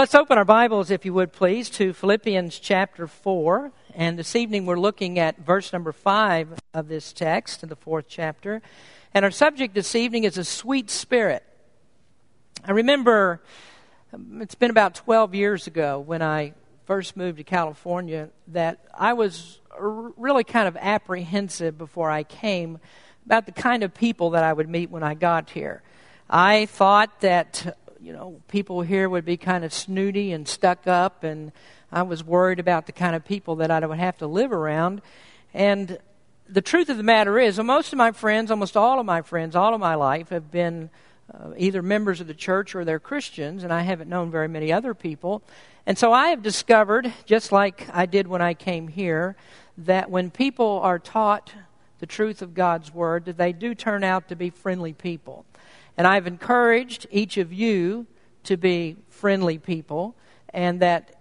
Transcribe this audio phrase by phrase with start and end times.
[0.00, 3.72] Let's open our Bibles, if you would please, to Philippians chapter 4.
[3.96, 8.04] And this evening we're looking at verse number 5 of this text in the fourth
[8.06, 8.62] chapter.
[9.12, 11.42] And our subject this evening is a sweet spirit.
[12.64, 13.42] I remember
[14.12, 16.54] um, it's been about 12 years ago when I
[16.86, 22.78] first moved to California that I was really kind of apprehensive before I came
[23.26, 25.82] about the kind of people that I would meet when I got here.
[26.30, 31.24] I thought that you know, people here would be kind of snooty and stuck up,
[31.24, 31.52] and
[31.90, 35.02] I was worried about the kind of people that I would have to live around.
[35.52, 35.98] And
[36.48, 39.56] the truth of the matter is, most of my friends, almost all of my friends,
[39.56, 40.90] all of my life have been
[41.32, 44.72] uh, either members of the church or they're Christians, and I haven't known very many
[44.72, 45.42] other people.
[45.84, 49.36] And so I have discovered, just like I did when I came here,
[49.78, 51.52] that when people are taught
[51.98, 55.44] the truth of God's Word, that they do turn out to be friendly people.
[55.98, 58.06] And I've encouraged each of you
[58.44, 60.14] to be friendly people,
[60.54, 61.16] and that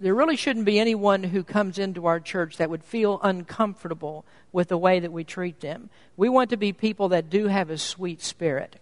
[0.00, 4.68] there really shouldn't be anyone who comes into our church that would feel uncomfortable with
[4.68, 5.90] the way that we treat them.
[6.16, 8.80] We want to be people that do have a sweet spirit.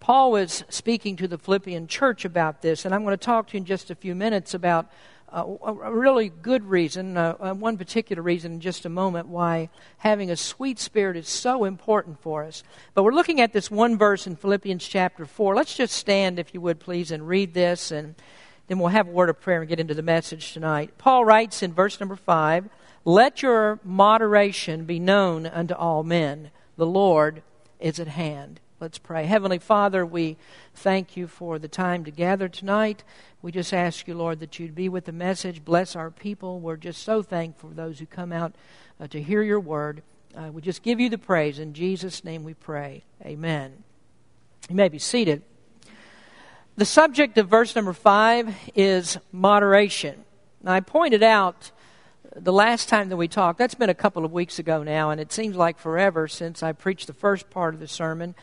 [0.00, 3.54] Paul was speaking to the Philippian church about this, and I'm going to talk to
[3.54, 4.90] you in just a few minutes about
[5.32, 10.30] a really good reason, uh, uh, one particular reason in just a moment, why having
[10.30, 12.62] a sweet spirit is so important for us.
[12.94, 15.54] But we're looking at this one verse in Philippians chapter 4.
[15.54, 18.14] Let's just stand, if you would please, and read this, and
[18.68, 20.96] then we'll have a word of prayer and get into the message tonight.
[20.98, 22.68] Paul writes in verse number 5
[23.04, 27.42] Let your moderation be known unto all men, the Lord
[27.80, 28.60] is at hand.
[28.80, 29.24] Let's pray.
[29.26, 30.36] Heavenly Father, we
[30.72, 33.02] thank you for the time to gather tonight.
[33.42, 36.60] We just ask you, Lord, that you'd be with the message, bless our people.
[36.60, 38.54] We're just so thankful for those who come out
[39.00, 40.02] uh, to hear your word.
[40.32, 41.58] Uh, we just give you the praise.
[41.58, 43.02] In Jesus' name we pray.
[43.24, 43.82] Amen.
[44.68, 45.42] You may be seated.
[46.76, 50.22] The subject of verse number five is moderation.
[50.62, 51.72] Now, I pointed out
[52.36, 55.20] the last time that we talked, that's been a couple of weeks ago now, and
[55.20, 58.36] it seems like forever since I preached the first part of the sermon.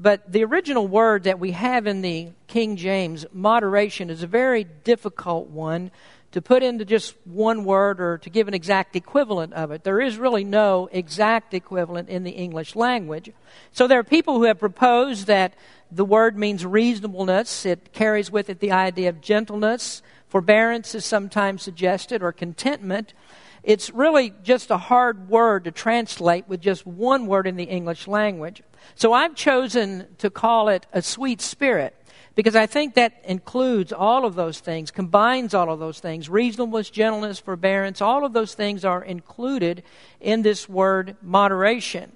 [0.00, 4.62] But the original word that we have in the King James, moderation, is a very
[4.62, 5.90] difficult one
[6.30, 9.82] to put into just one word or to give an exact equivalent of it.
[9.82, 13.32] There is really no exact equivalent in the English language.
[13.72, 15.54] So there are people who have proposed that
[15.90, 17.66] the word means reasonableness.
[17.66, 20.02] It carries with it the idea of gentleness.
[20.28, 23.14] Forbearance is sometimes suggested, or contentment.
[23.62, 28.06] It's really just a hard word to translate with just one word in the English
[28.06, 28.62] language.
[28.94, 31.94] So I've chosen to call it a sweet spirit
[32.34, 36.88] because I think that includes all of those things, combines all of those things reasonableness,
[36.88, 39.82] gentleness, forbearance, all of those things are included
[40.20, 42.12] in this word moderation.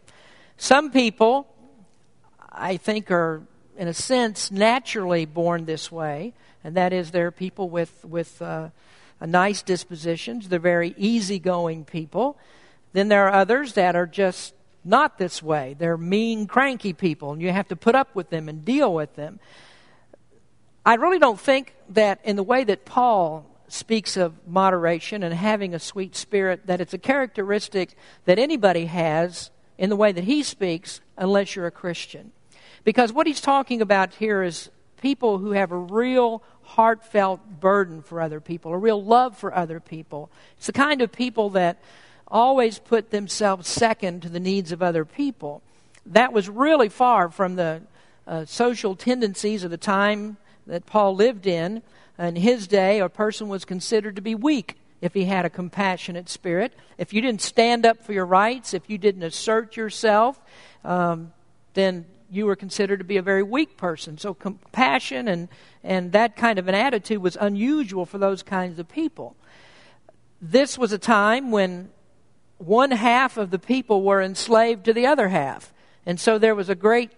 [0.56, 1.48] Some people,
[2.52, 3.42] I think, are
[3.76, 8.68] in a sense naturally born this way, and that is they're people with, with uh,
[9.26, 12.38] nice dispositions, they're very easygoing people.
[12.92, 15.76] Then there are others that are just not this way.
[15.78, 19.14] They're mean, cranky people, and you have to put up with them and deal with
[19.14, 19.40] them.
[20.84, 25.74] I really don't think that in the way that Paul speaks of moderation and having
[25.74, 30.42] a sweet spirit, that it's a characteristic that anybody has in the way that he
[30.42, 32.32] speaks, unless you're a Christian.
[32.84, 34.70] Because what he's talking about here is
[35.02, 39.80] people who have a real heartfelt burden for other people, a real love for other
[39.80, 40.30] people.
[40.56, 41.82] It's the kind of people that
[42.28, 45.60] always put themselves second to the needs of other people.
[46.06, 47.82] That was really far from the
[48.26, 50.36] uh, social tendencies of the time
[50.68, 51.82] that Paul lived in.
[52.16, 56.28] In his day, a person was considered to be weak if he had a compassionate
[56.28, 56.72] spirit.
[56.96, 60.40] If you didn't stand up for your rights, if you didn't assert yourself,
[60.84, 61.32] um,
[61.74, 64.16] then you were considered to be a very weak person.
[64.16, 65.48] So compassion and,
[65.84, 69.36] and that kind of an attitude was unusual for those kinds of people.
[70.40, 71.90] This was a time when
[72.56, 75.74] one half of the people were enslaved to the other half.
[76.06, 77.10] And so there was a great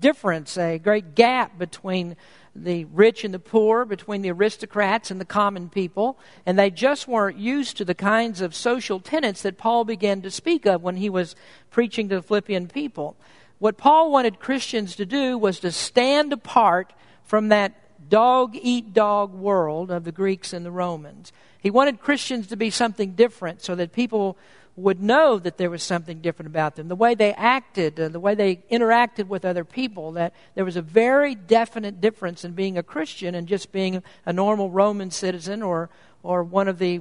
[0.00, 2.16] difference, a great gap between
[2.54, 7.08] the rich and the poor, between the aristocrats and the common people, and they just
[7.08, 10.96] weren't used to the kinds of social tenets that Paul began to speak of when
[10.96, 11.36] he was
[11.70, 13.16] preaching to the Philippian people.
[13.58, 16.92] What Paul wanted Christians to do was to stand apart
[17.24, 21.32] from that dog eat dog world of the Greeks and the Romans.
[21.60, 24.38] He wanted Christians to be something different so that people
[24.76, 26.86] would know that there was something different about them.
[26.86, 30.76] The way they acted, uh, the way they interacted with other people, that there was
[30.76, 35.62] a very definite difference in being a Christian and just being a normal Roman citizen
[35.62, 35.90] or,
[36.22, 37.00] or one of the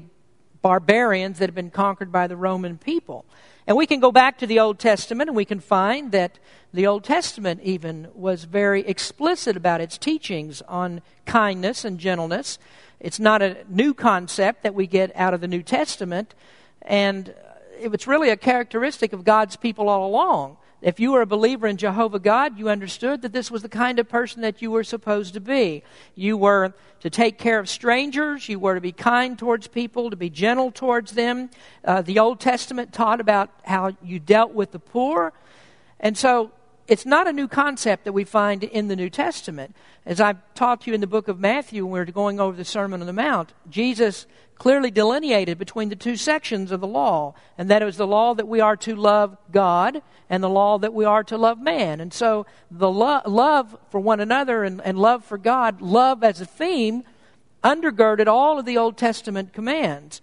[0.63, 3.25] barbarians that had been conquered by the Roman people.
[3.67, 6.39] And we can go back to the Old Testament and we can find that
[6.73, 12.59] the Old Testament even was very explicit about its teachings on kindness and gentleness.
[13.01, 16.33] It's not a new concept that we get out of the New Testament,
[16.81, 17.35] and
[17.77, 20.57] it's really a characteristic of God's people all along.
[20.81, 23.97] If you were a believer in Jehovah God, you understood that this was the kind
[23.97, 25.83] of person that you were supposed to be.
[26.13, 30.15] You were to take care of strangers, you were to be kind towards people, to
[30.15, 31.49] be gentle towards them.
[31.83, 35.33] Uh, the Old Testament taught about how you dealt with the poor.
[35.99, 36.51] And so
[36.87, 39.75] it's not a new concept that we find in the New Testament.
[40.05, 43.01] As I've taught you in the book of Matthew when we're going over the Sermon
[43.01, 44.25] on the Mount, Jesus
[44.57, 48.47] clearly delineated between the two sections of the law, and that was the law that
[48.47, 51.99] we are to love God and the law that we are to love man.
[51.99, 56.41] And so the lo- love for one another and, and love for God, love as
[56.41, 57.03] a theme,
[57.63, 60.21] undergirded all of the Old Testament commands.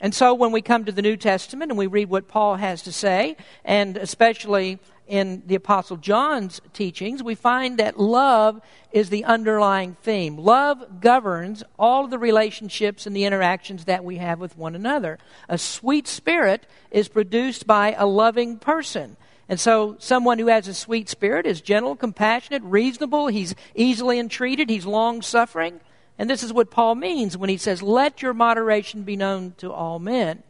[0.00, 2.82] And so when we come to the New Testament and we read what Paul has
[2.82, 8.60] to say, and especially in the Apostle John's teachings, we find that love
[8.92, 10.36] is the underlying theme.
[10.36, 15.18] Love governs all of the relationships and the interactions that we have with one another.
[15.48, 19.16] A sweet spirit is produced by a loving person.
[19.48, 24.70] And so, someone who has a sweet spirit is gentle, compassionate, reasonable, he's easily entreated,
[24.70, 25.80] he's long suffering.
[26.18, 29.72] And this is what Paul means when he says, Let your moderation be known to
[29.72, 30.42] all men.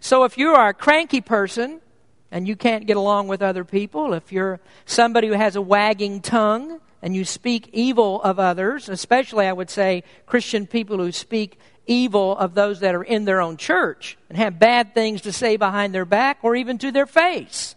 [0.00, 1.80] So, if you are a cranky person,
[2.30, 6.20] and you can't get along with other people, if you're somebody who has a wagging
[6.20, 11.58] tongue and you speak evil of others, especially I would say Christian people who speak
[11.86, 15.56] evil of those that are in their own church and have bad things to say
[15.56, 17.74] behind their back or even to their face,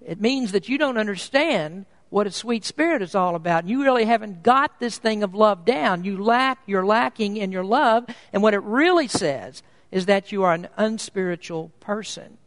[0.00, 3.68] it means that you don't understand what a sweet spirit is all about.
[3.68, 6.04] You really haven't got this thing of love down.
[6.04, 10.42] You lack, you're lacking in your love, and what it really says is that you
[10.42, 12.38] are an unspiritual person.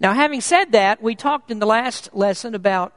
[0.00, 2.92] Now, having said that, we talked in the last lesson about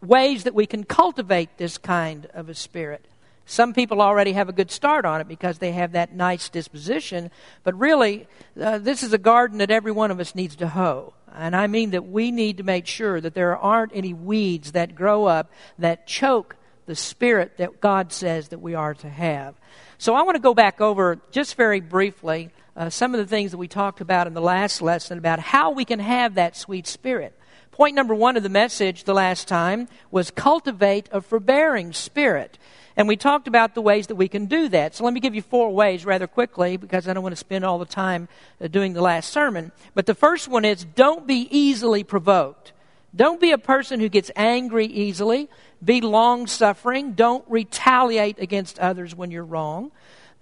[0.00, 3.06] ways that we can cultivate this kind of a spirit.
[3.46, 7.30] Some people already have a good start on it because they have that nice disposition,
[7.64, 8.26] but really,
[8.60, 11.14] uh, this is a garden that every one of us needs to hoe.
[11.34, 14.94] And I mean that we need to make sure that there aren't any weeds that
[14.94, 16.56] grow up that choke
[16.86, 19.54] the spirit that God says that we are to have.
[19.98, 23.50] So I want to go back over just very briefly uh, some of the things
[23.50, 26.86] that we talked about in the last lesson about how we can have that sweet
[26.86, 27.38] spirit.
[27.70, 32.58] Point number one of the message the last time was cultivate a forbearing spirit.
[32.96, 34.94] And we talked about the ways that we can do that.
[34.94, 37.64] So let me give you four ways rather quickly because I don't want to spend
[37.64, 38.28] all the time
[38.60, 39.72] uh, doing the last sermon.
[39.94, 42.72] But the first one is don't be easily provoked.
[43.14, 45.48] Don't be a person who gets angry easily.
[45.84, 47.12] Be long suffering.
[47.12, 49.90] Don't retaliate against others when you're wrong.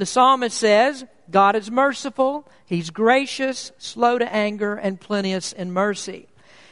[0.00, 6.26] The psalmist says, God is merciful, He's gracious, slow to anger, and plenteous in mercy.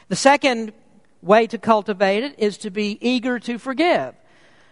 [0.07, 0.73] The second
[1.21, 4.15] way to cultivate it is to be eager to forgive.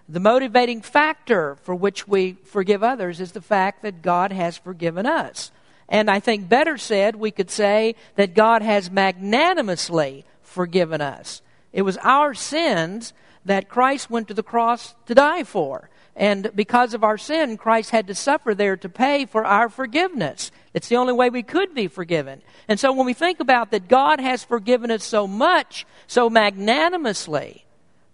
[0.10, 5.06] The motivating factor for which we forgive others is the fact that God has forgiven
[5.06, 5.52] us.
[5.88, 11.44] And I think better said, we could say that God has magnanimously forgiven us.
[11.74, 13.14] It was our sins
[13.46, 15.92] that Christ went to the cross to die for.
[16.18, 20.52] And because of our sin, Christ had to suffer there to pay for our forgiveness.
[20.74, 22.42] It's the only way we could be forgiven.
[22.68, 27.66] And so when we think about that God has forgiven us so much, so magnanimously,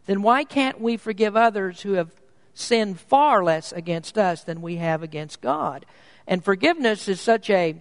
[0.06, 2.12] then why can't we forgive others who have
[2.54, 5.86] sinned far less against us than we have against God?
[6.28, 7.78] And forgiveness is such a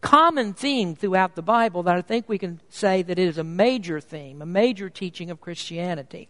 [0.00, 3.44] common theme throughout the Bible that I think we can say that it is a
[3.44, 6.28] major theme, a major teaching of Christianity.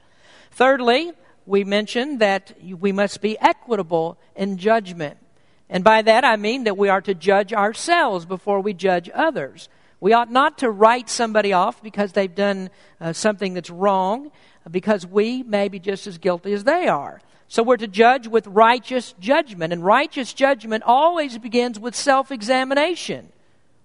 [0.50, 1.12] Thirdly,
[1.50, 5.18] we mentioned that we must be equitable in judgment.
[5.68, 9.68] And by that I mean that we are to judge ourselves before we judge others.
[9.98, 14.30] We ought not to write somebody off because they've done uh, something that's wrong,
[14.70, 17.20] because we may be just as guilty as they are.
[17.48, 19.72] So we're to judge with righteous judgment.
[19.72, 23.32] And righteous judgment always begins with self examination.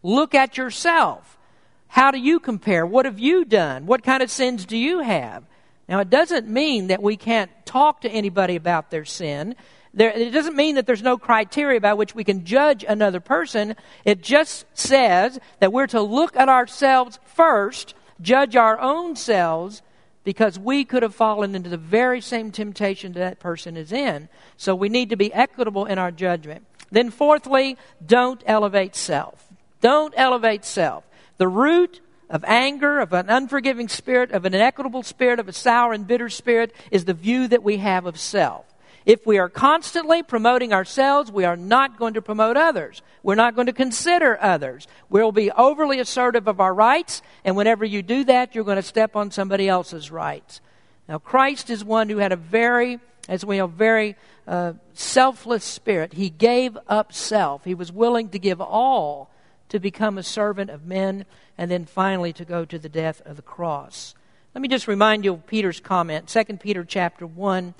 [0.03, 1.39] Look at yourself.
[1.87, 2.85] How do you compare?
[2.85, 3.87] What have you done?
[3.87, 5.45] What kind of sins do you have?
[5.87, 9.55] Now, it doesn't mean that we can't talk to anybody about their sin.
[9.93, 13.75] There, it doesn't mean that there's no criteria by which we can judge another person.
[14.03, 19.81] It just says that we're to look at ourselves first, judge our own selves,
[20.23, 24.27] because we could have fallen into the very same temptation that, that person is in.
[24.57, 26.65] So we need to be equitable in our judgment.
[26.91, 29.47] Then, fourthly, don't elevate self.
[29.81, 31.03] Don't elevate self.
[31.37, 32.01] The root
[32.35, 36.27] of anger, of an unforgiving spirit, of an inequitable spirit, of a sour and bitter
[36.27, 38.65] spirit, is the view that we have of self.
[39.05, 43.01] If we are constantly promoting ourselves, we are not going to promote others.
[43.23, 44.85] We're not going to consider others.
[45.09, 48.81] We'll be overly assertive of our rights, and whenever you do that, you're going to
[48.81, 50.59] step on somebody else's rights.
[51.07, 54.15] Now, Christ is one who had a very as we know, very
[54.47, 56.13] uh, selfless spirit.
[56.13, 57.63] He gave up self.
[57.63, 59.31] He was willing to give all
[59.69, 61.25] to become a servant of men
[61.57, 64.15] and then finally to go to the death of the cross.
[64.53, 67.73] Let me just remind you of Peter's comment, 2 Peter chapter 1.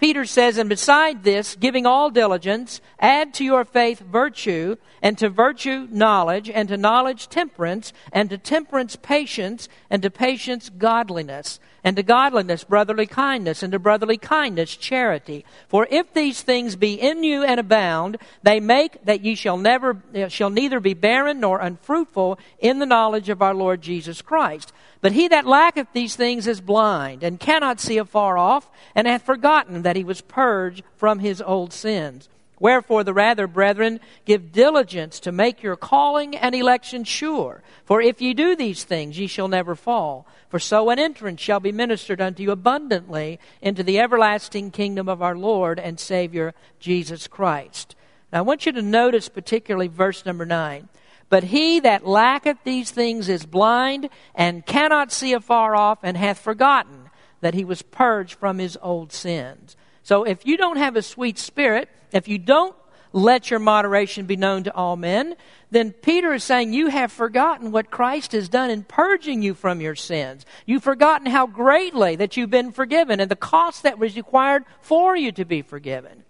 [0.00, 5.28] Peter says, And beside this, giving all diligence, add to your faith virtue, and to
[5.28, 11.96] virtue knowledge, and to knowledge temperance, and to temperance patience, and to patience godliness, and
[11.96, 15.44] to godliness brotherly kindness, and to brotherly kindness charity.
[15.68, 20.02] For if these things be in you and abound, they make that ye shall never
[20.14, 24.72] eh, shall neither be barren nor unfruitful in the knowledge of our Lord Jesus Christ.
[25.00, 29.22] But he that lacketh these things is blind, and cannot see afar off, and hath
[29.22, 32.28] forgotten that he was purged from his old sins.
[32.60, 37.62] Wherefore, the rather, brethren, give diligence to make your calling and election sure.
[37.84, 40.26] For if ye do these things, ye shall never fall.
[40.50, 45.22] For so an entrance shall be ministered unto you abundantly into the everlasting kingdom of
[45.22, 47.96] our Lord and Savior Jesus Christ.
[48.30, 50.86] Now, I want you to notice particularly verse number 9.
[51.30, 56.40] But he that lacketh these things is blind and cannot see afar off and hath
[56.40, 57.08] forgotten
[57.40, 59.76] that he was purged from his old sins.
[60.10, 62.74] So if you don't have a sweet spirit, if you don't
[63.12, 65.36] let your moderation be known to all men,
[65.70, 69.80] then Peter is saying you have forgotten what Christ has done in purging you from
[69.80, 70.44] your sins.
[70.66, 75.14] You've forgotten how greatly that you've been forgiven and the cost that was required for
[75.14, 76.24] you to be forgiven.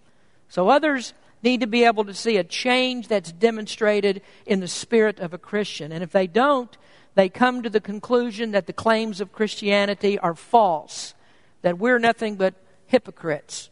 [0.51, 5.21] So others need to be able to see a change that's demonstrated in the spirit
[5.21, 5.91] of a Christian.
[5.91, 6.77] And if they don't,
[7.15, 11.15] they come to the conclusion that the claims of Christianity are false,
[11.63, 12.53] that we're nothing but
[12.91, 13.71] hypocrites,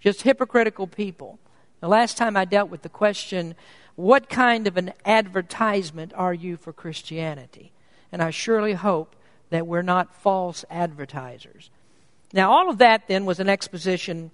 [0.00, 1.38] just hypocritical people.
[1.80, 3.56] The last time I dealt with the question,
[3.96, 7.72] what kind of an advertisement are you for Christianity?
[8.12, 9.16] And I surely hope
[9.50, 11.70] that we're not false advertisers.
[12.32, 14.30] Now, all of that then was an exposition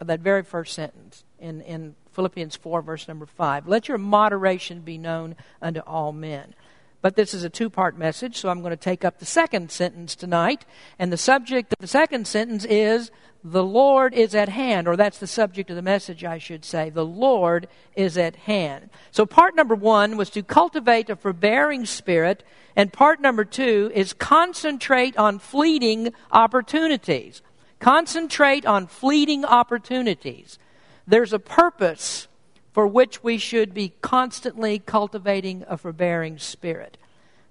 [0.00, 3.68] of that very first sentence in, in Philippians 4, verse number 5.
[3.68, 6.54] Let your moderation be known unto all men.
[7.00, 9.70] But this is a two part message, so I'm going to take up the second
[9.70, 10.64] sentence tonight.
[10.98, 13.12] And the subject of the second sentence is
[13.52, 16.90] the Lord is at hand, or that's the subject of the message, I should say.
[16.90, 18.90] The Lord is at hand.
[19.10, 24.12] So, part number one was to cultivate a forbearing spirit, and part number two is
[24.12, 27.42] concentrate on fleeting opportunities.
[27.78, 30.58] Concentrate on fleeting opportunities
[31.06, 32.28] there's a purpose
[32.72, 36.98] for which we should be constantly cultivating a forbearing spirit.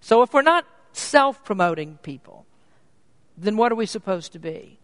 [0.01, 2.45] So if we're not self promoting people,
[3.37, 4.77] then what are we supposed to be?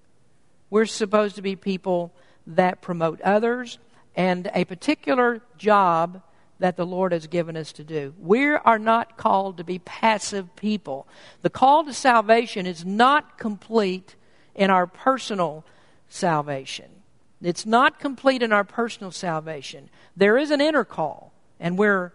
[0.72, 2.12] We're supposed to be people
[2.48, 3.78] that promote others
[4.16, 6.24] and a particular job
[6.60, 8.14] that the Lord has given us to do.
[8.20, 11.08] We are not called to be passive people.
[11.42, 14.16] The call to salvation is not complete
[14.56, 15.66] in our personal
[16.08, 16.90] salvation.
[17.42, 19.90] It's not complete in our personal salvation.
[20.16, 22.14] There is an inner call, and we're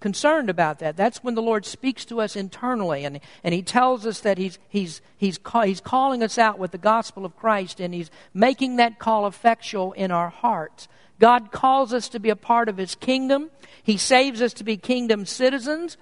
[0.00, 0.96] concerned about that.
[0.96, 4.58] That's when the Lord speaks to us internally, and, and He tells us that he's,
[4.68, 8.98] he's, he's, he's calling us out with the gospel of Christ, and He's making that
[8.98, 10.88] call effectual in our hearts.
[11.18, 13.50] God calls us to be a part of His kingdom,
[13.82, 15.96] He saves us to be kingdom citizens.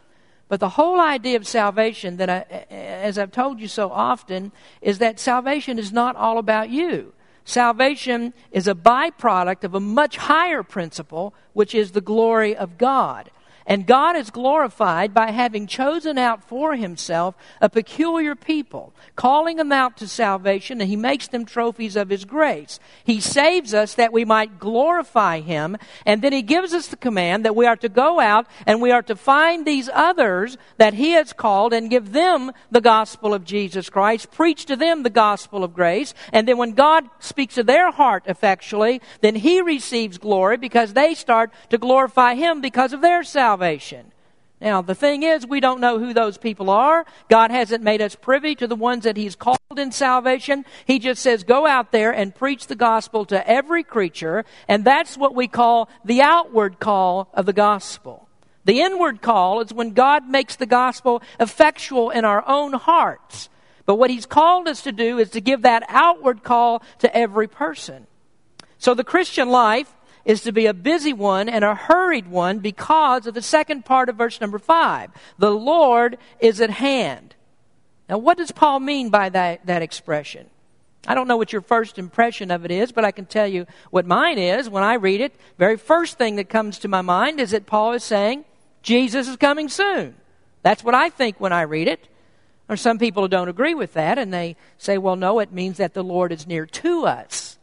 [0.49, 4.51] But the whole idea of salvation, that I, as I've told you so often,
[4.81, 7.13] is that salvation is not all about you.
[7.45, 13.31] Salvation is a byproduct of a much higher principle, which is the glory of God.
[13.69, 19.73] And God is glorified by having chosen out for himself a peculiar people, calling them
[19.73, 22.81] out to salvation, and he makes them trophies of his grace.
[23.05, 27.45] He saves us that we might glorify him, and then he gives us the command
[27.45, 31.11] that we are to go out and we are to find these others that he
[31.11, 35.63] has called and give them the gospel of Jesus Christ, preach to them the gospel
[35.63, 40.57] of grace, and then when God speaks to their heart effectually, then he receives glory
[40.57, 44.13] because they start to glorify him because of their salvation salvation.
[44.61, 47.05] Now, the thing is, we don't know who those people are.
[47.29, 50.65] God hasn't made us privy to the ones that He's called in salvation.
[50.85, 55.17] He just says, go out there and preach the gospel to every creature, and that's
[55.17, 58.29] what we call the outward call of the gospel.
[58.65, 63.49] The inward call is when God makes the gospel effectual in our own hearts.
[63.87, 67.49] But what He's called us to do is to give that outward call to every
[67.49, 68.07] person.
[68.79, 69.93] So the Christian life
[70.25, 74.09] is to be a busy one and a hurried one because of the second part
[74.09, 75.11] of verse number five.
[75.39, 77.35] The Lord is at hand.
[78.09, 80.49] Now, what does Paul mean by that, that expression?
[81.07, 83.67] I don't know what your first impression of it is, but I can tell you
[83.91, 85.35] what mine is when I read it.
[85.59, 88.45] Very first thing that comes to my mind is that Paul is saying,
[88.83, 90.17] Jesus is coming soon.
[90.63, 92.09] That's what I think when I read it.
[92.69, 95.95] Or some people don't agree with that, and they say, well, no, it means that
[95.95, 97.59] the Lord is near to us.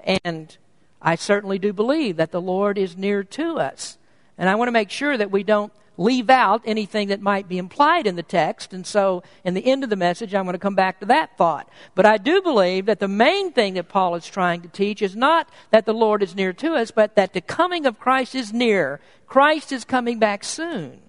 [0.00, 0.56] And
[1.00, 3.98] I certainly do believe that the Lord is near to us.
[4.36, 7.58] And I want to make sure that we don't leave out anything that might be
[7.58, 8.72] implied in the text.
[8.72, 11.36] And so, in the end of the message, I'm going to come back to that
[11.36, 11.68] thought.
[11.94, 15.16] But I do believe that the main thing that Paul is trying to teach is
[15.16, 18.52] not that the Lord is near to us, but that the coming of Christ is
[18.52, 19.00] near.
[19.26, 21.00] Christ is coming back soon.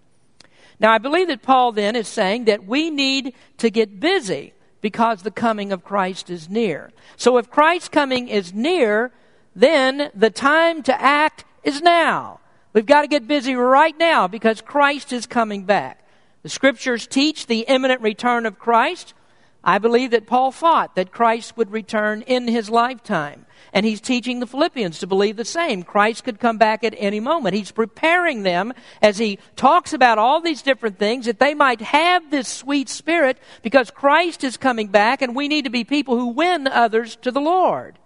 [0.79, 5.21] Now, I believe that Paul then is saying that we need to get busy because
[5.21, 6.91] the coming of Christ is near.
[7.15, 9.11] So, if Christ's coming is near,
[9.55, 12.39] then the time to act is now.
[12.73, 16.05] We've got to get busy right now because Christ is coming back.
[16.43, 19.13] The scriptures teach the imminent return of Christ.
[19.63, 23.45] I believe that Paul thought that Christ would return in his lifetime.
[23.73, 25.83] And he's teaching the Philippians to believe the same.
[25.83, 27.55] Christ could come back at any moment.
[27.55, 32.31] He's preparing them as he talks about all these different things that they might have
[32.31, 36.29] this sweet spirit because Christ is coming back and we need to be people who
[36.29, 37.98] win others to the Lord.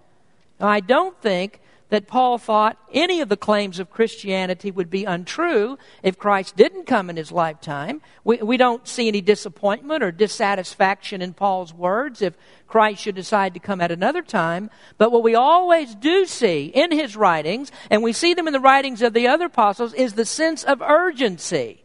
[0.64, 5.04] Now, I don't think that Paul thought any of the claims of Christianity would be
[5.04, 8.02] untrue if Christ didn't come in his lifetime.
[8.24, 13.54] We, we don't see any disappointment or dissatisfaction in Paul's words if Christ should decide
[13.56, 14.70] to come at another time.
[14.98, 18.62] But what we always do see in his writings, and we see them in the
[18.62, 21.84] writings of the other apostles, is the sense of urgency.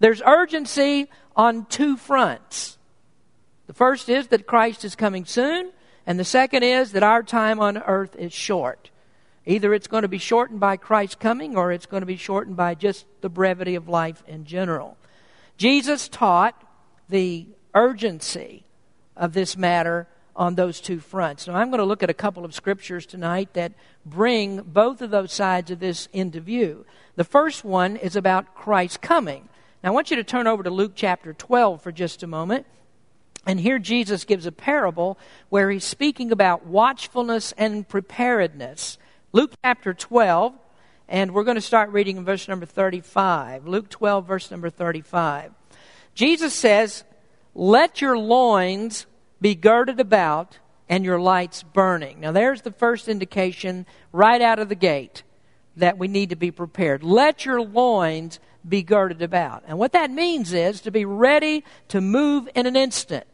[0.00, 2.78] There's urgency on two fronts.
[3.66, 5.72] The first is that Christ is coming soon,
[6.06, 8.90] and the second is that our time on earth is short.
[9.44, 12.56] Either it's going to be shortened by Christ's coming or it's going to be shortened
[12.56, 14.96] by just the brevity of life in general.
[15.56, 16.60] Jesus taught
[17.08, 18.64] the urgency
[19.16, 21.46] of this matter on those two fronts.
[21.46, 23.72] Now, I'm going to look at a couple of scriptures tonight that
[24.04, 26.84] bring both of those sides of this into view.
[27.14, 29.48] The first one is about Christ's coming.
[29.82, 32.66] Now, I want you to turn over to Luke chapter 12 for just a moment.
[33.46, 38.98] And here Jesus gives a parable where he's speaking about watchfulness and preparedness.
[39.32, 40.52] Luke chapter 12,
[41.08, 43.68] and we're going to start reading in verse number 35.
[43.68, 45.52] Luke 12, verse number 35.
[46.14, 47.04] Jesus says,
[47.54, 49.06] Let your loins
[49.40, 52.20] be girded about and your lights burning.
[52.20, 55.22] Now, there's the first indication right out of the gate
[55.76, 57.04] that we need to be prepared.
[57.04, 59.62] Let your loins be girded about.
[59.68, 63.26] And what that means is to be ready to move in an instant.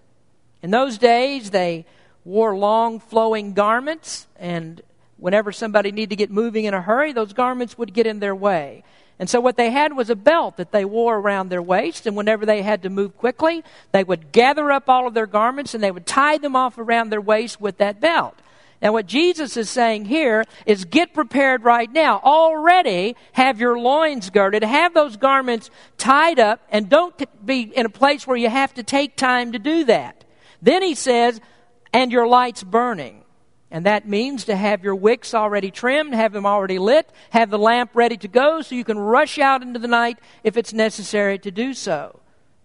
[0.62, 1.84] In those days, they
[2.24, 4.80] wore long flowing garments, and
[5.16, 8.34] whenever somebody needed to get moving in a hurry, those garments would get in their
[8.34, 8.84] way.
[9.18, 12.16] And so what they had was a belt that they wore around their waist, and
[12.16, 15.82] whenever they had to move quickly, they would gather up all of their garments and
[15.82, 18.34] they would tie them off around their waist with that belt.
[18.80, 22.20] Now, what Jesus is saying here is get prepared right now.
[22.24, 27.14] Already have your loins girded, have those garments tied up, and don't
[27.46, 30.24] be in a place where you have to take time to do that.
[30.62, 31.40] Then he says,
[31.92, 33.24] and your lights burning.
[33.70, 37.58] And that means to have your wicks already trimmed, have them already lit, have the
[37.58, 41.38] lamp ready to go so you can rush out into the night if it's necessary
[41.38, 42.20] to do so.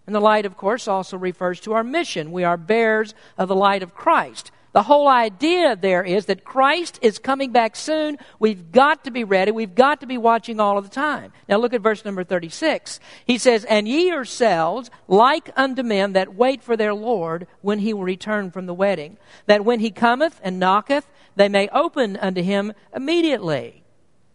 [0.06, 2.30] And the light, of course, also refers to our mission.
[2.30, 4.50] We are bearers of the light of Christ.
[4.78, 8.16] The whole idea there is that Christ is coming back soon.
[8.38, 9.50] We've got to be ready.
[9.50, 11.32] We've got to be watching all of the time.
[11.48, 13.00] Now look at verse number 36.
[13.26, 17.92] He says, And ye yourselves, like unto men that wait for their Lord when he
[17.92, 22.40] will return from the wedding, that when he cometh and knocketh, they may open unto
[22.40, 23.82] him immediately.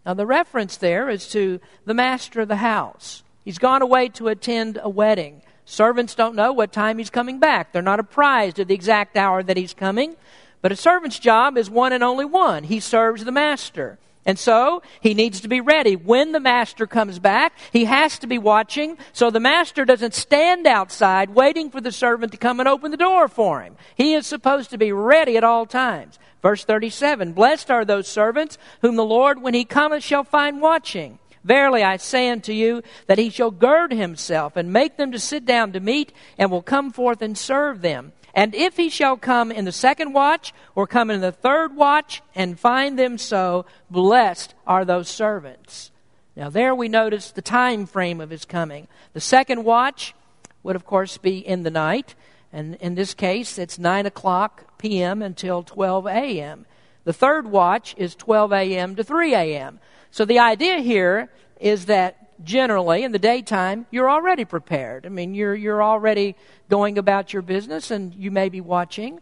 [0.06, 3.24] Now the reference there is to the master of the house.
[3.46, 5.42] He's gone away to attend a wedding.
[5.66, 7.72] Servants don't know what time he's coming back.
[7.72, 10.16] They're not apprised of the exact hour that he's coming.
[10.62, 12.64] But a servant's job is one and only one.
[12.64, 13.98] He serves the master.
[14.26, 15.96] And so he needs to be ready.
[15.96, 20.66] When the master comes back, he has to be watching so the master doesn't stand
[20.66, 23.76] outside waiting for the servant to come and open the door for him.
[23.96, 26.20] He is supposed to be ready at all times.
[26.42, 31.20] Verse 37 Blessed are those servants whom the Lord, when he cometh, shall find watching.
[31.44, 35.46] Verily I say unto you that he shall gird himself and make them to sit
[35.46, 38.14] down to meat and will come forth and serve them.
[38.34, 42.22] And if he shall come in the second watch or come in the third watch
[42.34, 45.92] and find them so, blessed are those servants.
[46.36, 48.88] Now there we notice the time frame of his coming.
[49.14, 50.16] The second watch
[50.64, 52.16] would of course be in the night.
[52.52, 55.22] And in this case, it's 9 o'clock p.m.
[55.22, 56.66] until 12 a.m.
[57.04, 58.96] The third watch is 12 a.m.
[58.96, 59.80] to 3 a.m.
[60.14, 65.08] So the idea here is that generally in the daytime you're already prepared.
[65.08, 66.36] I mean, you're you're already
[66.70, 69.22] going about your business and you may be watching.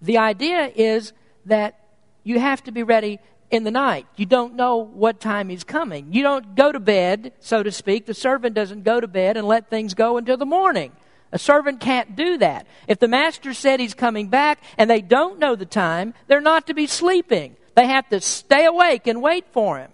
[0.00, 1.12] The idea is
[1.44, 1.78] that
[2.24, 3.18] you have to be ready
[3.50, 4.06] in the night.
[4.16, 6.14] You don't know what time he's coming.
[6.14, 8.06] You don't go to bed, so to speak.
[8.06, 10.92] The servant doesn't go to bed and let things go until the morning.
[11.32, 12.66] A servant can't do that.
[12.88, 16.68] If the master said he's coming back and they don't know the time, they're not
[16.68, 17.56] to be sleeping.
[17.74, 19.90] They have to stay awake and wait for him.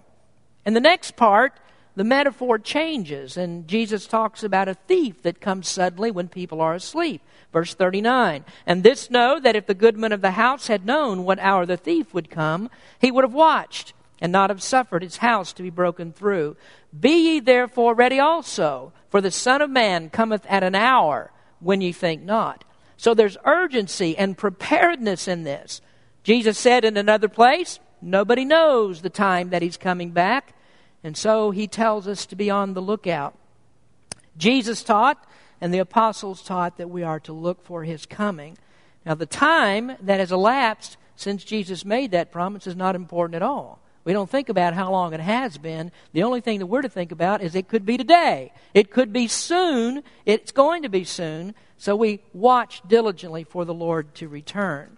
[0.67, 1.55] In the next part,
[1.95, 6.75] the metaphor changes, and Jesus talks about a thief that comes suddenly when people are
[6.75, 7.23] asleep.
[7.53, 11.39] Verse 39 And this know that if the goodman of the house had known what
[11.39, 12.69] hour the thief would come,
[13.01, 16.57] he would have watched and not have suffered his house to be broken through.
[16.99, 21.81] Be ye therefore ready also, for the Son of Man cometh at an hour when
[21.81, 22.65] ye think not.
[22.97, 25.81] So there's urgency and preparedness in this.
[26.25, 30.53] Jesus said in another place, Nobody knows the time that he's coming back.
[31.07, 33.39] And so he tells us to be on the lookout.
[34.37, 35.25] Jesus taught
[35.61, 38.59] and the apostles taught that we are to look for his coming.
[39.05, 43.43] Now, the time that has elapsed since Jesus made that promise is not important at
[43.43, 43.79] all.
[44.03, 45.93] We don't think about how long it has been.
[46.13, 48.53] The only thing that we're to think about is it could be today.
[48.75, 50.03] It could be soon.
[50.25, 51.55] It's going to be soon.
[51.79, 54.96] So we watch diligently for the Lord to return.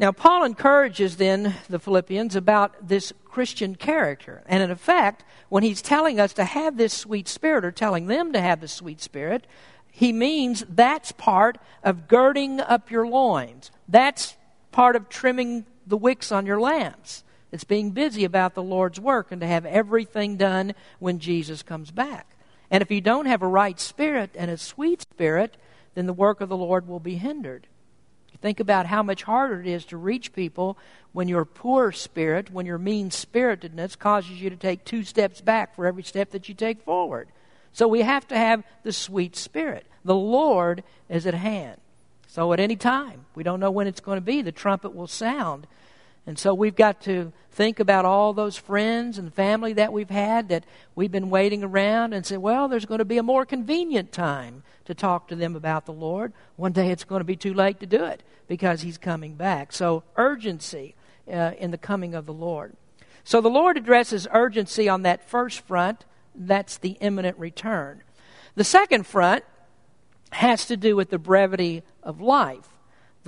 [0.00, 4.42] Now, Paul encourages then the Philippians about this Christian character.
[4.46, 8.32] And in effect, when he's telling us to have this sweet spirit, or telling them
[8.32, 9.46] to have the sweet spirit,
[9.92, 13.70] he means that's part of girding up your loins.
[13.90, 14.38] That's
[14.72, 17.22] part of trimming the wicks on your lamps.
[17.52, 21.90] It's being busy about the Lord's work and to have everything done when Jesus comes
[21.90, 22.26] back.
[22.70, 25.58] And if you don't have a right spirit and a sweet spirit,
[25.94, 27.66] then the work of the Lord will be hindered.
[28.40, 30.78] Think about how much harder it is to reach people
[31.12, 35.74] when your poor spirit, when your mean spiritedness causes you to take two steps back
[35.74, 37.28] for every step that you take forward.
[37.72, 39.86] So we have to have the sweet spirit.
[40.04, 41.80] The Lord is at hand.
[42.26, 45.06] So at any time, we don't know when it's going to be, the trumpet will
[45.06, 45.66] sound.
[46.26, 50.48] And so we've got to think about all those friends and family that we've had
[50.50, 54.12] that we've been waiting around and say, well, there's going to be a more convenient
[54.12, 56.32] time to talk to them about the Lord.
[56.56, 59.72] One day it's going to be too late to do it because He's coming back.
[59.72, 60.94] So, urgency
[61.30, 62.74] uh, in the coming of the Lord.
[63.24, 66.04] So, the Lord addresses urgency on that first front.
[66.34, 68.02] That's the imminent return.
[68.54, 69.44] The second front
[70.32, 72.68] has to do with the brevity of life.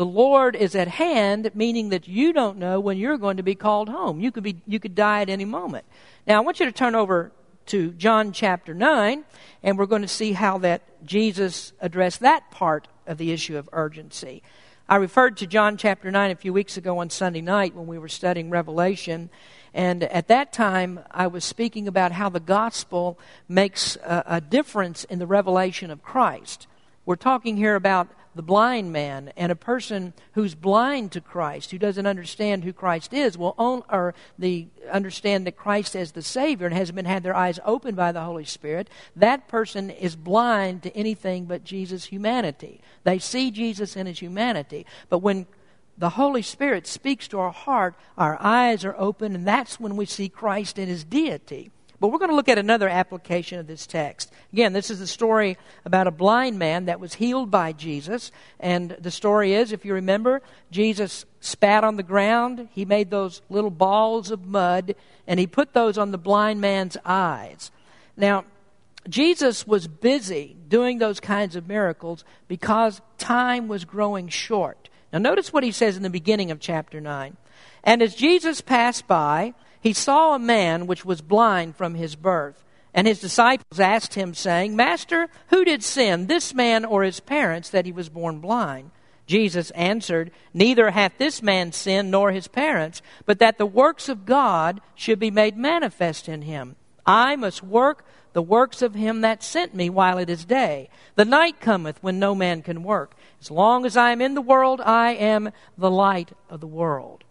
[0.02, 3.54] The Lord is at hand, meaning that you don't know when you're going to be
[3.54, 4.18] called home.
[4.18, 5.84] You could, be, you could die at any moment.
[6.26, 7.30] Now, I want you to turn over
[7.66, 9.22] to John chapter 9,
[9.62, 13.68] and we're going to see how that Jesus addressed that part of the issue of
[13.72, 14.42] urgency.
[14.88, 17.96] I referred to John chapter 9 a few weeks ago on Sunday night when we
[17.96, 19.30] were studying Revelation.
[19.72, 25.04] And at that time, I was speaking about how the gospel makes a, a difference
[25.04, 26.66] in the revelation of Christ.
[27.06, 31.78] We're talking here about the blind man and a person who's blind to Christ, who
[31.78, 36.66] doesn't understand who Christ is, will own, or the understand that Christ as the Savior
[36.66, 40.82] and hasn't been had their eyes opened by the Holy Spirit, that person is blind
[40.82, 42.80] to anything but Jesus' humanity.
[43.04, 44.86] They see Jesus in his humanity.
[45.08, 45.46] But when
[45.98, 50.06] the Holy Spirit speaks to our heart, our eyes are open, and that's when we
[50.06, 51.70] see Christ in his deity.
[52.02, 54.32] But we're going to look at another application of this text.
[54.52, 58.32] Again, this is the story about a blind man that was healed by Jesus.
[58.58, 63.40] And the story is, if you remember, Jesus spat on the ground, he made those
[63.48, 64.96] little balls of mud,
[65.28, 67.70] and he put those on the blind man's eyes.
[68.16, 68.46] Now,
[69.08, 74.88] Jesus was busy doing those kinds of miracles because time was growing short.
[75.12, 77.36] Now, notice what he says in the beginning of chapter 9.
[77.84, 82.64] And as Jesus passed by, he saw a man which was blind from his birth.
[82.94, 87.70] And his disciples asked him, saying, Master, who did sin, this man or his parents,
[87.70, 88.90] that he was born blind?
[89.26, 94.26] Jesus answered, Neither hath this man sinned nor his parents, but that the works of
[94.26, 96.76] God should be made manifest in him.
[97.04, 100.88] I must work the works of him that sent me while it is day.
[101.16, 103.16] The night cometh when no man can work.
[103.40, 107.24] As long as I am in the world, I am the light of the world.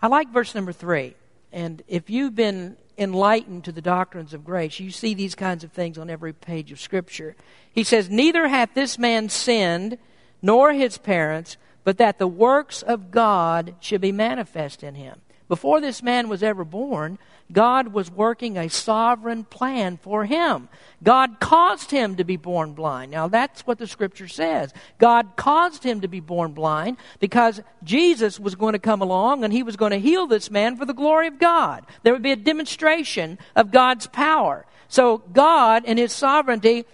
[0.00, 1.14] I like verse number three.
[1.56, 5.72] And if you've been enlightened to the doctrines of grace, you see these kinds of
[5.72, 7.34] things on every page of Scripture.
[7.72, 9.96] He says, Neither hath this man sinned,
[10.42, 15.22] nor his parents, but that the works of God should be manifest in him.
[15.48, 17.18] Before this man was ever born,
[17.52, 20.68] God was working a sovereign plan for him.
[21.02, 23.12] God caused him to be born blind.
[23.12, 24.74] Now, that's what the scripture says.
[24.98, 29.52] God caused him to be born blind because Jesus was going to come along and
[29.52, 31.86] he was going to heal this man for the glory of God.
[32.02, 34.66] There would be a demonstration of God's power.
[34.88, 36.84] So, God, in his sovereignty,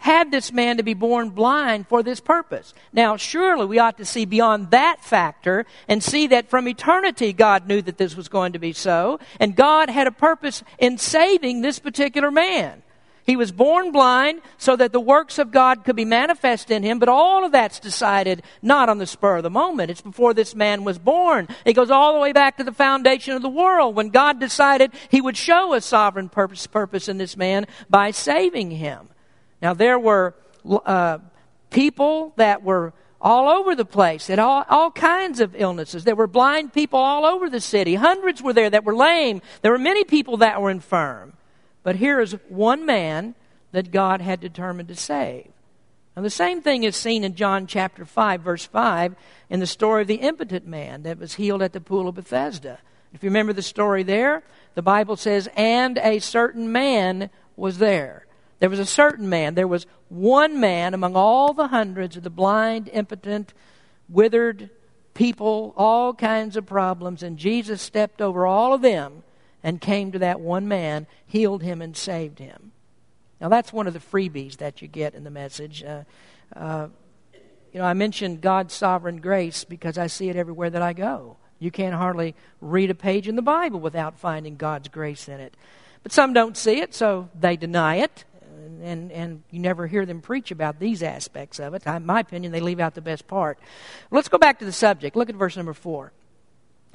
[0.00, 2.74] had this man to be born blind for this purpose.
[2.92, 7.68] Now, surely we ought to see beyond that factor and see that from eternity God
[7.68, 11.60] knew that this was going to be so, and God had a purpose in saving
[11.60, 12.82] this particular man.
[13.26, 16.98] He was born blind so that the works of God could be manifest in him,
[16.98, 19.90] but all of that's decided not on the spur of the moment.
[19.90, 21.46] It's before this man was born.
[21.64, 24.92] It goes all the way back to the foundation of the world when God decided
[25.10, 29.10] he would show a sovereign purpose, purpose in this man by saving him.
[29.62, 31.18] Now, there were uh,
[31.70, 36.04] people that were all over the place, had all, all kinds of illnesses.
[36.04, 37.94] There were blind people all over the city.
[37.94, 39.42] Hundreds were there that were lame.
[39.60, 41.34] There were many people that were infirm.
[41.82, 43.34] But here is one man
[43.72, 45.50] that God had determined to save.
[46.16, 49.14] Now, the same thing is seen in John chapter 5, verse 5,
[49.48, 52.78] in the story of the impotent man that was healed at the pool of Bethesda.
[53.12, 54.42] If you remember the story there,
[54.74, 58.26] the Bible says, and a certain man was there.
[58.60, 59.54] There was a certain man.
[59.54, 63.52] There was one man among all the hundreds of the blind, impotent,
[64.08, 64.70] withered
[65.14, 69.22] people, all kinds of problems, and Jesus stepped over all of them
[69.62, 72.72] and came to that one man, healed him, and saved him.
[73.40, 75.82] Now, that's one of the freebies that you get in the message.
[75.82, 76.02] Uh,
[76.54, 76.88] uh,
[77.72, 81.36] you know, I mentioned God's sovereign grace because I see it everywhere that I go.
[81.58, 85.56] You can't hardly read a page in the Bible without finding God's grace in it.
[86.02, 88.24] But some don't see it, so they deny it,
[88.82, 91.86] and, and you never hear them preach about these aspects of it.
[91.86, 93.58] In my opinion, they leave out the best part.
[94.10, 95.16] Let's go back to the subject.
[95.16, 96.12] Look at verse number four.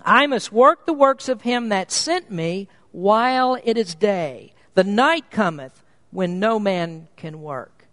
[0.04, 4.54] I must work the works of him that sent me while it is day.
[4.74, 7.88] The night cometh when no man can work.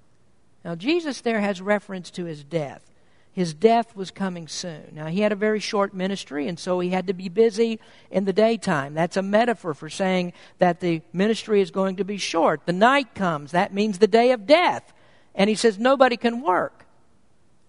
[0.65, 2.92] Now, Jesus there has reference to his death.
[3.33, 4.91] His death was coming soon.
[4.93, 8.27] Now, he had a very short ministry, and so he had to be busy in
[8.27, 8.93] the daytime.
[8.93, 12.67] That's a metaphor for saying that the ministry is going to be short.
[12.67, 13.53] The night comes.
[13.53, 14.93] That means the day of death.
[15.35, 16.82] And he says nobody can work.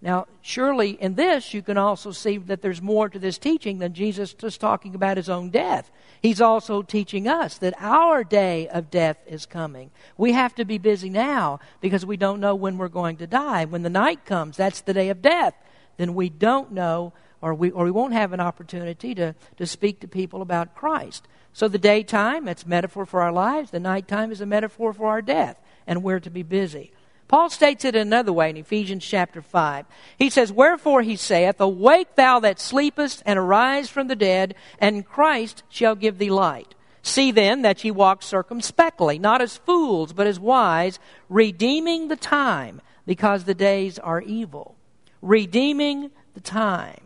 [0.04, 3.94] Now, surely in this you can also see that there's more to this teaching than
[3.94, 5.90] Jesus just talking about his own death.
[6.22, 9.92] He's also teaching us that our day of death is coming.
[10.18, 13.64] We have to be busy now because we don't know when we're going to die.
[13.64, 15.54] When the night comes, that's the day of death.
[15.96, 20.02] Then we don't know or we, or we won't have an opportunity to, to speak
[20.02, 21.30] to people about Christ.
[21.54, 23.72] So the daytime, it's metaphor for our lives.
[23.72, 25.62] The nighttime is a metaphor for our death.
[25.88, 26.92] And we're to be busy.
[27.28, 29.86] Paul states it another way in Ephesians chapter 5.
[30.18, 35.06] He says, Wherefore he saith, Awake thou that sleepest, and arise from the dead, and
[35.06, 36.76] Christ shall give thee light.
[37.02, 42.82] See then that ye walk circumspectly, not as fools, but as wise, redeeming the time,
[43.06, 44.76] because the days are evil.
[45.22, 47.02] Redeeming the time.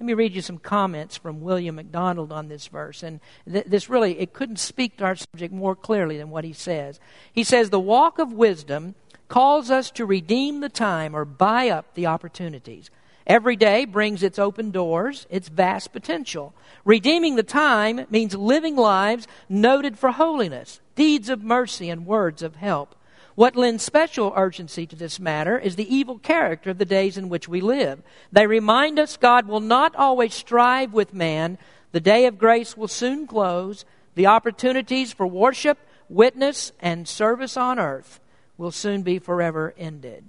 [0.00, 3.02] Let me read you some comments from William MacDonald on this verse.
[3.02, 6.54] And th- this really, it couldn't speak to our subject more clearly than what he
[6.54, 6.98] says.
[7.32, 8.94] He says, The walk of wisdom
[9.30, 12.90] calls us to redeem the time or buy up the opportunities.
[13.26, 16.52] Every day brings its open doors, its vast potential.
[16.84, 22.56] Redeeming the time means living lives noted for holiness, deeds of mercy, and words of
[22.56, 22.96] help.
[23.36, 27.28] What lends special urgency to this matter is the evil character of the days in
[27.28, 28.02] which we live.
[28.32, 31.56] They remind us God will not always strive with man.
[31.92, 33.84] The day of grace will soon close.
[34.16, 38.18] The opportunities for worship, witness, and service on earth
[38.60, 40.22] will soon be forever ended.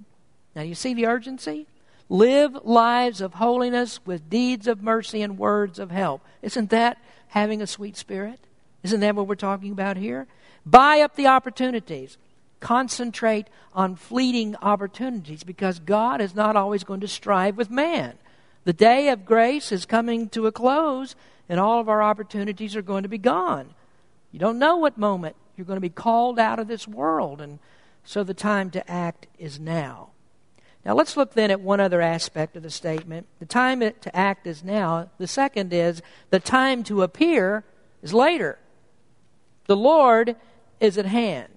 [0.56, 1.66] Now, you see the urgency?
[2.08, 6.22] Live lives of holiness with deeds of mercy and words of help.
[6.40, 6.96] Isn't that
[7.28, 8.40] having a sweet spirit?
[8.82, 10.26] Isn't that what we're talking about here?
[10.64, 12.16] Buy up the opportunities.
[12.58, 18.14] Concentrate on fleeting opportunities because God is not always going to strive with man.
[18.64, 21.16] The day of grace is coming to a close,
[21.50, 23.74] and all of our opportunities are going to be gone.
[24.30, 27.58] You don't know what moment you're going to be called out of this world and
[28.04, 30.10] so the time to act is now.
[30.84, 33.26] Now let's look then at one other aspect of the statement.
[33.38, 35.10] The time to act is now.
[35.18, 37.64] The second is the time to appear
[38.02, 38.58] is later.
[39.66, 40.36] The Lord
[40.80, 41.48] is at hand.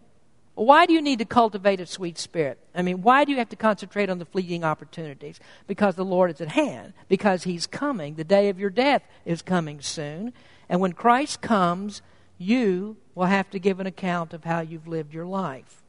[0.54, 2.60] Why do you need to cultivate a sweet spirit?
[2.74, 5.40] I mean, why do you have to concentrate on the fleeting opportunities?
[5.68, 6.94] Because the Lord is at hand.
[7.10, 8.16] Because He's coming.
[8.16, 10.32] The day of your death is coming soon.
[10.70, 12.02] And when Christ comes,
[12.38, 15.84] you will have to give an account of how you've lived your life.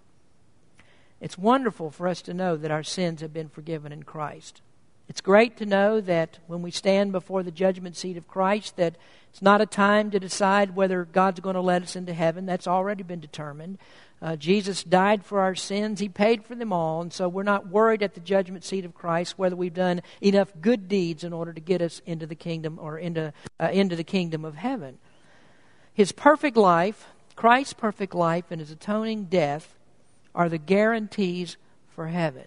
[1.21, 4.61] It's wonderful for us to know that our sins have been forgiven in Christ.
[5.09, 8.97] It's great to know that when we stand before the judgment seat of Christ that
[9.31, 12.45] it's not a time to decide whether God's going to let us into heaven.
[12.45, 13.79] That's already been determined.
[14.21, 16.01] Uh, Jesus died for our sins.
[16.01, 17.03] He paid for them all.
[17.03, 20.53] And so we're not worried at the judgment seat of Christ whether we've done enough
[20.61, 24.05] good deeds in order to get us into the kingdom or into, uh, into the
[24.05, 24.99] kingdom of heaven.
[25.95, 29.76] His perfect life, Christ's perfect life and his atoning death
[30.37, 31.57] are the guarantees
[31.89, 32.45] for heaven.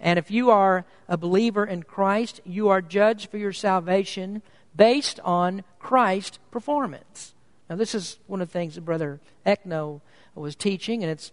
[0.00, 4.42] And if you are a believer in Christ, you are judged for your salvation
[4.74, 7.34] based on Christ's performance.
[7.68, 10.00] Now, this is one of the things that Brother Ekno
[10.34, 11.32] was teaching, and it's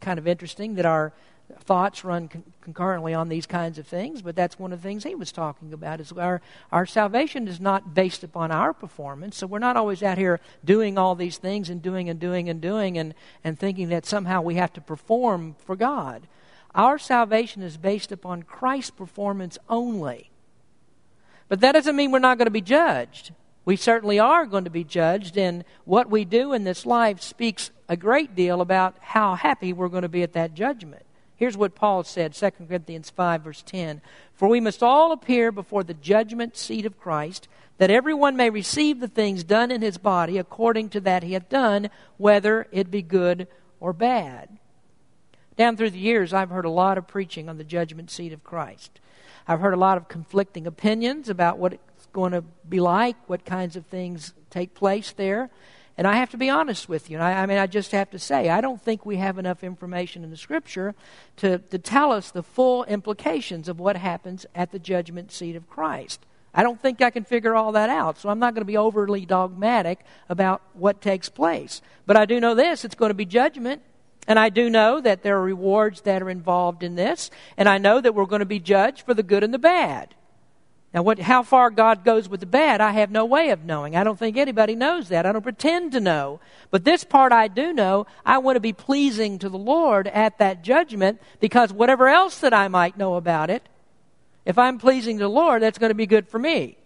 [0.00, 1.12] kind of interesting that our
[1.60, 5.04] thoughts run con- concurrently on these kinds of things, but that's one of the things
[5.04, 6.00] he was talking about.
[6.00, 10.18] Is our our salvation is not based upon our performance, so we're not always out
[10.18, 14.06] here doing all these things and doing and doing and doing and and thinking that
[14.06, 16.26] somehow we have to perform for God.
[16.74, 20.30] Our salvation is based upon Christ's performance only.
[21.48, 23.32] But that doesn't mean we're not going to be judged.
[23.64, 27.70] We certainly are going to be judged, and what we do in this life speaks
[27.88, 31.04] a great deal about how happy we're going to be at that judgment.
[31.42, 34.00] Here's what Paul said, 2 Corinthians 5, verse 10
[34.32, 39.00] For we must all appear before the judgment seat of Christ, that everyone may receive
[39.00, 43.02] the things done in his body according to that he hath done, whether it be
[43.02, 43.48] good
[43.80, 44.56] or bad.
[45.56, 48.44] Down through the years, I've heard a lot of preaching on the judgment seat of
[48.44, 49.00] Christ.
[49.48, 53.44] I've heard a lot of conflicting opinions about what it's going to be like, what
[53.44, 55.50] kinds of things take place there.
[55.98, 57.18] And I have to be honest with you.
[57.18, 60.24] I, I, mean, I just have to say, I don't think we have enough information
[60.24, 60.94] in the Scripture
[61.36, 65.68] to, to tell us the full implications of what happens at the judgment seat of
[65.68, 66.24] Christ.
[66.54, 68.76] I don't think I can figure all that out, so I'm not going to be
[68.76, 71.80] overly dogmatic about what takes place.
[72.06, 73.82] But I do know this it's going to be judgment.
[74.28, 77.28] And I do know that there are rewards that are involved in this.
[77.56, 80.14] And I know that we're going to be judged for the good and the bad.
[80.94, 83.96] Now, what, how far God goes with the bad, I have no way of knowing.
[83.96, 85.24] I don't think anybody knows that.
[85.24, 86.38] I don't pretend to know.
[86.70, 88.06] But this part I do know.
[88.26, 92.52] I want to be pleasing to the Lord at that judgment because whatever else that
[92.52, 93.66] I might know about it,
[94.44, 96.76] if I'm pleasing to the Lord, that's going to be good for me.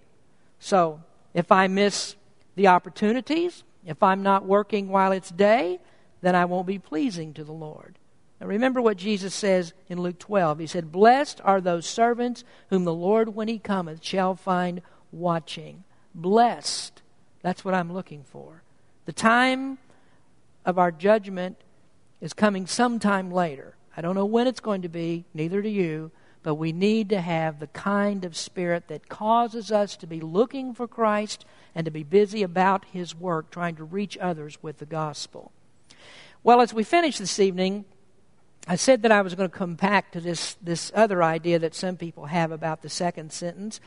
[0.61, 1.01] So,
[1.35, 2.15] if I miss
[2.55, 5.81] the opportunities, if I'm not working while it's day,
[6.23, 7.99] then I won't be pleasing to the Lord.
[8.41, 10.59] Now remember what Jesus says in Luke 12.
[10.59, 15.85] He said, Blessed are those servants whom the Lord, when he cometh, shall find watching.
[16.15, 17.03] Blessed.
[17.43, 18.63] That's what I'm looking for.
[19.07, 19.79] The time
[20.65, 21.57] of our judgment
[22.21, 23.77] is coming sometime later.
[23.97, 26.11] I don't know when it's going to be, neither do you,
[26.43, 30.75] but we need to have the kind of spirit that causes us to be looking
[30.75, 31.45] for Christ
[31.75, 35.51] and to be busy about his work, trying to reach others with the gospel.
[36.43, 37.85] Well, as we finish this evening,
[38.67, 41.75] I said that I was going to come back to this, this other idea that
[41.75, 43.81] some people have about the second sentence.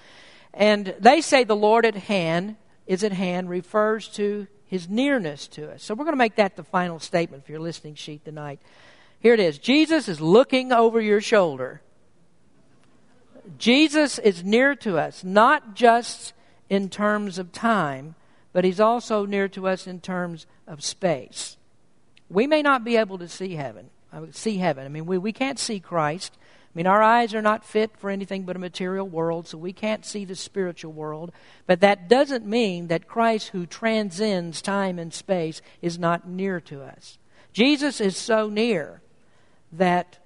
[0.53, 2.55] And they say the Lord at hand
[2.87, 5.83] is at hand refers to his nearness to us.
[5.83, 8.59] So we're going to make that the final statement for your listening sheet tonight.
[9.19, 11.81] Here it is Jesus is looking over your shoulder.
[13.57, 16.33] Jesus is near to us, not just
[16.69, 18.15] in terms of time,
[18.53, 21.57] but he's also near to us in terms of space.
[22.29, 23.89] We may not be able to see heaven.
[24.12, 24.86] I see heaven.
[24.86, 26.38] I mean, we, we can't see Christ.
[26.41, 29.74] I mean, our eyes are not fit for anything but a material world, so we
[29.74, 31.32] can't see the spiritual world.
[31.65, 36.82] But that doesn't mean that Christ, who transcends time and space, is not near to
[36.82, 37.17] us.
[37.54, 39.02] Jesus is so near
[39.72, 40.19] that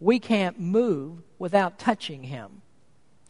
[0.00, 2.62] we can't move without touching him.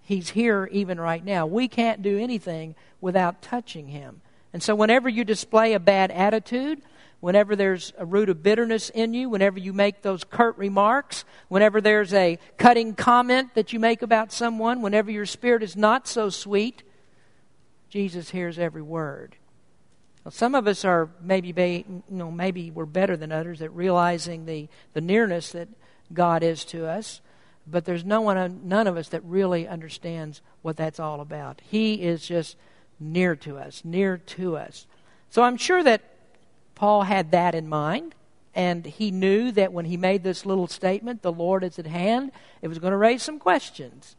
[0.02, 1.46] He's here even right now.
[1.46, 4.22] We can't do anything without touching him.
[4.52, 6.80] And so, whenever you display a bad attitude,
[7.20, 11.80] whenever there's a root of bitterness in you, whenever you make those curt remarks, whenever
[11.80, 16.28] there's a cutting comment that you make about someone, whenever your spirit is not so
[16.28, 16.82] sweet,
[17.88, 19.36] Jesus hears every word.
[20.24, 21.52] Well, some of us are maybe,
[21.88, 25.68] you know, maybe we're better than others at realizing the, the nearness that
[26.12, 27.20] God is to us,
[27.66, 31.60] but there's no one, none of us that really understands what that's all about.
[31.64, 32.56] He is just
[33.00, 34.86] near to us, near to us.
[35.30, 36.02] So I'm sure that
[36.76, 38.14] Paul had that in mind,
[38.54, 42.30] and he knew that when he made this little statement, the Lord is at hand,
[42.62, 44.14] it was going to raise some questions.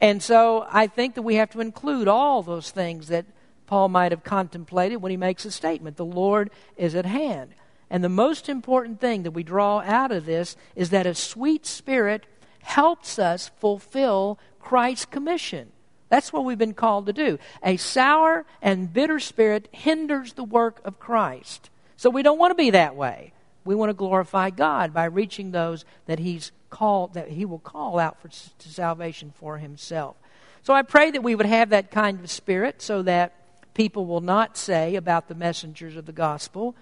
[0.00, 3.26] And so I think that we have to include all those things that
[3.66, 5.96] Paul might have contemplated when he makes a statement.
[5.96, 7.54] The Lord is at hand.
[7.90, 11.66] And the most important thing that we draw out of this is that a sweet
[11.66, 12.26] spirit
[12.62, 15.70] helps us fulfill Christ's commission.
[16.14, 17.40] That's what we've been called to do.
[17.64, 21.70] A sour and bitter spirit hinders the work of Christ.
[21.96, 23.32] So we don't want to be that way.
[23.64, 27.98] We want to glorify God by reaching those that He's called, that He will call
[27.98, 30.14] out for to salvation for Himself.
[30.62, 33.32] So I pray that we would have that kind of spirit so that
[33.74, 36.76] people will not say about the messengers of the gospel,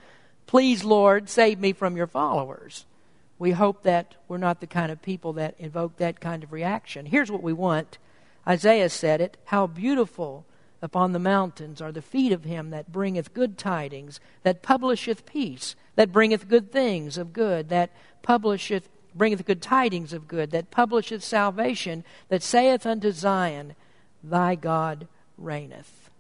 [0.46, 2.84] Please, Lord, save me from your followers.
[3.38, 7.06] We hope that we're not the kind of people that invoke that kind of reaction.
[7.06, 7.96] Here's what we want
[8.46, 10.44] Isaiah said it How beautiful
[10.80, 15.76] upon the mountains are the feet of him that bringeth good tidings, that publisheth peace,
[15.94, 17.90] that bringeth good things of good, that
[18.22, 23.74] publisheth bringeth good tidings of good, that publisheth salvation, that saith unto Zion,
[24.24, 25.06] Thy God
[25.38, 26.10] reigneth.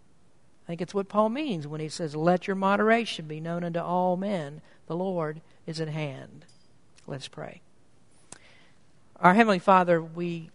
[0.64, 3.80] I think it's what Paul means when he says, Let your moderation be known unto
[3.80, 4.60] all men.
[4.86, 6.44] The Lord is at hand.
[7.06, 7.62] Let's pray.
[9.16, 10.50] Our Heavenly Father, we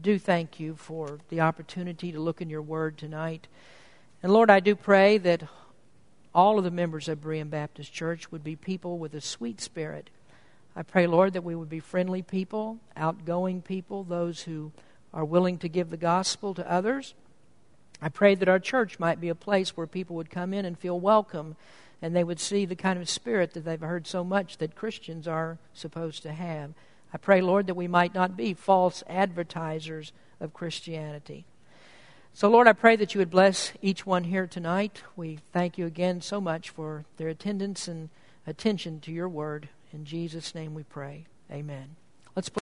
[0.00, 3.46] do thank you for the opportunity to look in your word tonight.
[4.22, 5.42] And Lord, I do pray that
[6.34, 10.10] all of the members of Berean Baptist Church would be people with a sweet spirit.
[10.74, 14.72] I pray, Lord, that we would be friendly people, outgoing people, those who
[15.12, 17.14] are willing to give the gospel to others.
[18.00, 20.78] I pray that our church might be a place where people would come in and
[20.78, 21.56] feel welcome
[22.00, 25.28] and they would see the kind of spirit that they've heard so much that Christians
[25.28, 26.72] are supposed to have.
[27.12, 31.44] I pray, Lord, that we might not be false advertisers of Christianity.
[32.32, 35.02] So, Lord, I pray that you would bless each one here tonight.
[35.16, 38.08] We thank you again so much for their attendance and
[38.46, 39.68] attention to your word.
[39.92, 41.26] In Jesus' name we pray.
[41.50, 41.96] Amen.
[42.36, 42.48] Let's